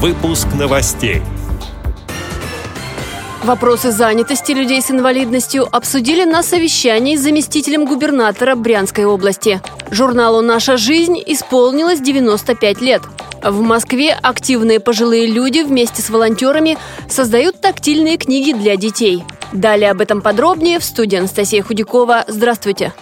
Выпуск 0.00 0.46
новостей. 0.56 1.22
Вопросы 3.42 3.90
занятости 3.90 4.52
людей 4.52 4.80
с 4.80 4.92
инвалидностью 4.92 5.66
обсудили 5.74 6.22
на 6.22 6.44
совещании 6.44 7.16
с 7.16 7.20
заместителем 7.20 7.84
губернатора 7.84 8.54
Брянской 8.54 9.06
области. 9.06 9.60
Журналу 9.90 10.40
«Наша 10.40 10.76
жизнь» 10.76 11.20
исполнилось 11.26 11.98
95 11.98 12.80
лет. 12.80 13.02
В 13.42 13.60
Москве 13.60 14.16
активные 14.22 14.78
пожилые 14.78 15.26
люди 15.26 15.64
вместе 15.64 16.00
с 16.00 16.10
волонтерами 16.10 16.78
создают 17.08 17.60
тактильные 17.60 18.18
книги 18.18 18.52
для 18.52 18.76
детей. 18.76 19.24
Далее 19.52 19.90
об 19.90 20.00
этом 20.00 20.22
подробнее 20.22 20.78
в 20.78 20.84
студии 20.84 21.18
Анастасия 21.18 21.60
Худякова. 21.64 22.24
Здравствуйте. 22.28 22.92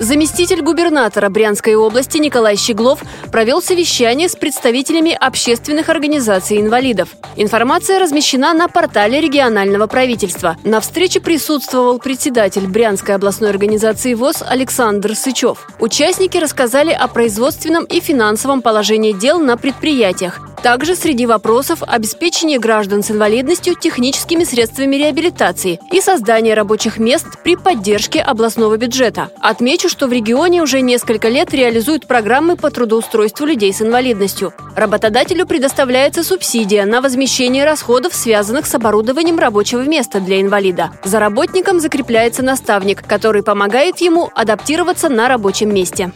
Заместитель 0.00 0.60
губернатора 0.60 1.28
Брянской 1.28 1.76
области 1.76 2.18
Николай 2.18 2.56
Щеглов 2.56 3.00
провел 3.30 3.62
совещание 3.62 4.28
с 4.28 4.34
представителями 4.34 5.12
общественных 5.12 5.88
организаций 5.88 6.60
инвалидов. 6.60 7.10
Информация 7.36 8.00
размещена 8.00 8.54
на 8.54 8.66
портале 8.66 9.20
регионального 9.20 9.86
правительства. 9.86 10.56
На 10.64 10.80
встрече 10.80 11.20
присутствовал 11.20 12.00
председатель 12.00 12.66
Брянской 12.66 13.14
областной 13.14 13.50
организации 13.50 14.14
ВОЗ 14.14 14.42
Александр 14.46 15.14
Сычев. 15.14 15.68
Участники 15.78 16.38
рассказали 16.38 16.90
о 16.90 17.06
производственном 17.06 17.84
и 17.84 18.00
финансовом 18.00 18.62
положении 18.62 19.12
дел 19.12 19.38
на 19.38 19.56
предприятиях, 19.56 20.40
также 20.64 20.96
среди 20.96 21.26
вопросов 21.26 21.82
обеспечение 21.86 22.58
граждан 22.58 23.02
с 23.02 23.10
инвалидностью 23.10 23.74
техническими 23.74 24.44
средствами 24.44 24.96
реабилитации 24.96 25.78
и 25.92 26.00
создание 26.00 26.54
рабочих 26.54 26.96
мест 26.96 27.26
при 27.44 27.56
поддержке 27.56 28.22
областного 28.22 28.78
бюджета. 28.78 29.28
Отмечу, 29.42 29.90
что 29.90 30.06
в 30.06 30.12
регионе 30.12 30.62
уже 30.62 30.80
несколько 30.80 31.28
лет 31.28 31.52
реализуют 31.52 32.06
программы 32.06 32.56
по 32.56 32.70
трудоустройству 32.70 33.44
людей 33.44 33.74
с 33.74 33.82
инвалидностью. 33.82 34.54
Работодателю 34.74 35.44
предоставляется 35.44 36.24
субсидия 36.24 36.86
на 36.86 37.02
возмещение 37.02 37.66
расходов, 37.66 38.14
связанных 38.14 38.64
с 38.64 38.74
оборудованием 38.74 39.38
рабочего 39.38 39.82
места 39.82 40.18
для 40.18 40.40
инвалида. 40.40 40.92
За 41.04 41.20
работником 41.20 41.78
закрепляется 41.78 42.42
наставник, 42.42 43.06
который 43.06 43.42
помогает 43.42 43.98
ему 43.98 44.30
адаптироваться 44.34 45.10
на 45.10 45.28
рабочем 45.28 45.74
месте. 45.74 46.10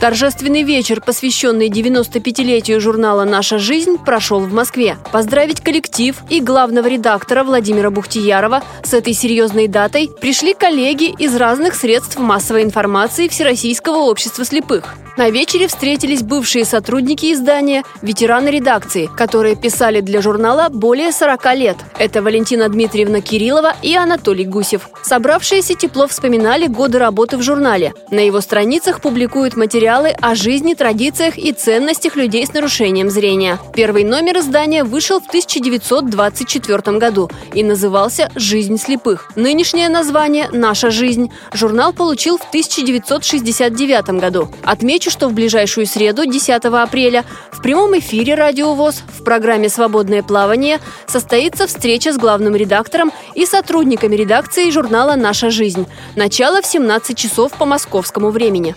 Торжественный 0.00 0.62
вечер, 0.62 1.02
посвященный 1.02 1.68
95-летию 1.68 2.80
журнала 2.80 3.24
«Наша 3.24 3.58
жизнь», 3.58 3.98
прошел 3.98 4.40
в 4.40 4.50
Москве. 4.50 4.96
Поздравить 5.12 5.60
коллектив 5.60 6.16
и 6.30 6.40
главного 6.40 6.86
редактора 6.86 7.44
Владимира 7.44 7.90
Бухтиярова 7.90 8.62
с 8.82 8.94
этой 8.94 9.12
серьезной 9.12 9.68
датой 9.68 10.08
пришли 10.18 10.54
коллеги 10.54 11.14
из 11.18 11.36
разных 11.36 11.74
средств 11.74 12.18
массовой 12.18 12.62
информации 12.62 13.28
Всероссийского 13.28 13.98
общества 13.98 14.46
слепых. 14.46 14.94
На 15.18 15.28
вечере 15.28 15.66
встретились 15.66 16.22
бывшие 16.22 16.64
сотрудники 16.64 17.34
издания, 17.34 17.82
ветераны 18.00 18.48
редакции, 18.48 19.10
которые 19.18 19.54
писали 19.54 20.00
для 20.00 20.22
журнала 20.22 20.70
более 20.70 21.12
40 21.12 21.54
лет. 21.56 21.76
Это 21.98 22.22
Валентина 22.22 22.70
Дмитриевна 22.70 23.20
Кириллова 23.20 23.74
и 23.82 23.94
Анатолий 23.94 24.46
Гусев. 24.46 24.88
Собравшиеся 25.02 25.74
тепло 25.74 26.06
вспоминали 26.06 26.68
годы 26.68 26.98
работы 26.98 27.36
в 27.36 27.42
журнале. 27.42 27.92
На 28.10 28.20
его 28.20 28.40
страницах 28.40 29.02
публикуют 29.02 29.56
материалы 29.56 29.89
о 29.90 30.36
жизни, 30.36 30.74
традициях 30.74 31.36
и 31.36 31.52
ценностях 31.52 32.14
людей 32.14 32.46
с 32.46 32.52
нарушением 32.52 33.10
зрения. 33.10 33.58
Первый 33.74 34.04
номер 34.04 34.38
издания 34.38 34.84
вышел 34.84 35.18
в 35.18 35.26
1924 35.26 36.96
году 36.96 37.28
и 37.54 37.64
назывался 37.64 38.30
«Жизнь 38.36 38.76
слепых». 38.76 39.32
Нынешнее 39.34 39.88
название 39.88 40.48
«Наша 40.52 40.92
жизнь» 40.92 41.32
журнал 41.52 41.92
получил 41.92 42.38
в 42.38 42.46
1969 42.50 44.20
году. 44.20 44.48
Отмечу, 44.62 45.10
что 45.10 45.28
в 45.28 45.32
ближайшую 45.32 45.86
среду, 45.86 46.24
10 46.24 46.64
апреля, 46.66 47.24
в 47.50 47.60
прямом 47.60 47.98
эфире 47.98 48.36
«Радио 48.36 48.74
ВОЗ» 48.74 49.02
в 49.18 49.24
программе 49.24 49.68
«Свободное 49.68 50.22
плавание» 50.22 50.78
состоится 51.08 51.66
встреча 51.66 52.12
с 52.12 52.16
главным 52.16 52.54
редактором 52.54 53.10
и 53.34 53.44
сотрудниками 53.44 54.14
редакции 54.14 54.70
журнала 54.70 55.16
«Наша 55.16 55.50
жизнь». 55.50 55.88
Начало 56.14 56.62
в 56.62 56.66
17 56.66 57.18
часов 57.18 57.50
по 57.54 57.64
московскому 57.64 58.30
времени. 58.30 58.76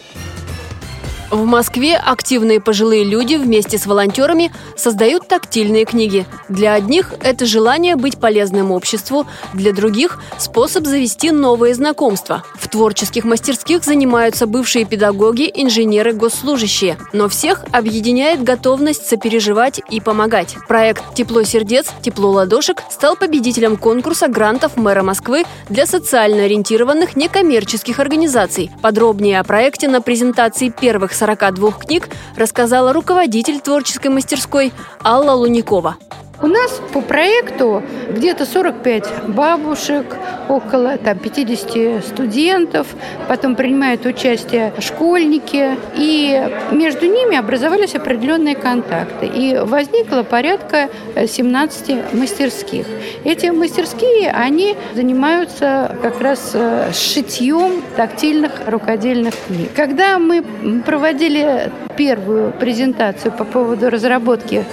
В 1.33 1.45
Москве 1.45 1.97
активные 1.97 2.61
пожилые 2.61 3.03
люди 3.03 3.33
вместе 3.33 3.79
с 3.79 3.87
волонтерами 3.87 4.51
создают 4.77 5.27
тактильные 5.27 5.83
книги. 5.83 6.27
Для 6.47 6.75
одних 6.75 7.11
это 7.23 7.47
желание 7.47 7.95
быть 7.95 8.19
полезным 8.19 8.69
обществу, 8.69 9.25
для 9.51 9.73
других– 9.73 10.21
способ 10.37 10.85
завести 10.85 11.31
новые 11.31 11.73
знакомства. 11.73 12.43
В 12.53 12.67
творческих 12.67 13.23
мастерских 13.23 13.83
занимаются 13.83 14.45
бывшие 14.45 14.85
педагоги, 14.85 15.51
инженеры, 15.51 16.13
госслужащие. 16.13 16.99
Но 17.13 17.27
всех 17.29 17.65
объединяет 17.71 18.43
готовность 18.43 19.07
сопереживать 19.07 19.81
и 19.89 19.99
помогать. 19.99 20.55
Проект 20.67 21.15
«Тепло 21.15 21.41
сердец, 21.41 21.87
тепло 22.03 22.29
ладошек» 22.29 22.83
стал 22.91 23.15
победителем 23.15 23.77
конкурса 23.77 24.27
грантов 24.27 24.77
мэра 24.77 25.01
Москвы 25.01 25.45
для 25.67 25.87
социально 25.87 26.43
ориентированных 26.43 27.15
некоммерческих 27.15 27.99
организаций. 27.99 28.69
Подробнее 28.83 29.39
о 29.39 29.43
проекте 29.43 29.87
на 29.87 29.99
презентации 29.99 30.69
первых 30.69 31.11
42 31.23 31.71
книг 31.71 32.09
рассказала 32.35 32.91
руководитель 32.91 33.61
творческой 33.61 34.07
мастерской 34.09 34.73
Алла 35.05 35.31
Луникова. 35.31 35.95
У 36.43 36.47
нас 36.47 36.81
по 36.91 36.99
проекту 36.99 37.81
где-то 38.09 38.45
45 38.45 39.29
бабушек, 39.29 40.17
около 40.49 40.97
там, 40.97 41.17
50 41.17 42.05
студентов, 42.05 42.87
потом 43.29 43.55
принимают 43.55 44.05
участие 44.05 44.73
школьники, 44.79 45.77
и 45.95 46.45
между 46.71 47.05
ними 47.05 47.37
образовались 47.37 47.95
определенные 47.95 48.57
контакты. 48.57 49.25
И 49.25 49.57
возникло 49.57 50.23
порядка 50.23 50.89
17 51.15 52.13
мастерских. 52.13 52.87
Эти 53.23 53.45
мастерские, 53.45 54.29
они 54.31 54.75
занимаются 54.93 55.95
как 56.01 56.19
раз 56.19 56.51
э, 56.55 56.91
шитьем 56.91 57.81
тактильных 57.95 58.67
рукодельных 58.67 59.33
книг. 59.47 59.69
Когда 59.73 60.19
мы 60.19 60.43
проводили 60.85 61.71
первую 61.95 62.51
презентацию 62.51 63.31
по 63.31 63.45
поводу 63.45 63.89
разработки 63.89 64.65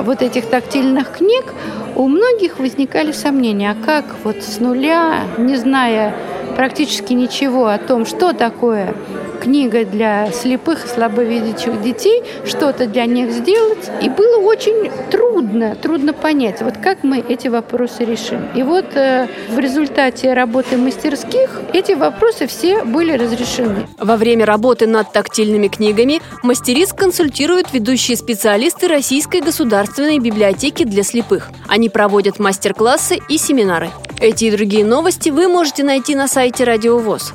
вот 0.00 0.22
этих 0.22 0.46
тактильных 0.46 1.12
книг, 1.12 1.54
у 1.96 2.08
многих 2.08 2.58
возникали 2.58 3.12
сомнения, 3.12 3.70
а 3.70 3.84
как 3.84 4.04
вот 4.24 4.42
с 4.42 4.58
нуля, 4.60 5.20
не 5.38 5.56
зная 5.56 6.14
практически 6.56 7.12
ничего 7.12 7.66
о 7.66 7.78
том, 7.78 8.06
что 8.06 8.32
такое 8.32 8.94
книга 9.44 9.84
для 9.84 10.32
слепых 10.32 10.86
и 10.86 10.88
слабовидящих 10.88 11.82
детей, 11.82 12.22
что-то 12.46 12.86
для 12.86 13.04
них 13.04 13.30
сделать. 13.30 13.90
И 14.02 14.08
было 14.08 14.38
очень 14.38 14.90
трудно, 15.10 15.76
трудно 15.76 16.14
понять, 16.14 16.62
вот 16.62 16.78
как 16.78 17.04
мы 17.04 17.18
эти 17.18 17.48
вопросы 17.48 18.04
решим. 18.04 18.48
И 18.54 18.62
вот 18.62 18.86
э, 18.94 19.28
в 19.50 19.58
результате 19.58 20.32
работы 20.32 20.78
мастерских 20.78 21.60
эти 21.74 21.92
вопросы 21.92 22.46
все 22.46 22.84
были 22.84 23.12
разрешены. 23.12 23.86
Во 23.98 24.16
время 24.16 24.46
работы 24.46 24.86
над 24.86 25.12
тактильными 25.12 25.68
книгами 25.68 26.22
мастериц 26.42 26.94
консультируют 26.94 27.72
ведущие 27.72 28.16
специалисты 28.16 28.88
Российской 28.88 29.42
государственной 29.42 30.20
библиотеки 30.20 30.84
для 30.84 31.02
слепых. 31.02 31.50
Они 31.68 31.90
проводят 31.90 32.38
мастер-классы 32.38 33.18
и 33.28 33.36
семинары. 33.36 33.90
Эти 34.20 34.46
и 34.46 34.50
другие 34.50 34.84
новости 34.86 35.28
вы 35.28 35.48
можете 35.48 35.84
найти 35.84 36.14
на 36.14 36.28
сайте 36.28 36.64
Радио 36.64 36.98
ВОЗ. 36.98 37.34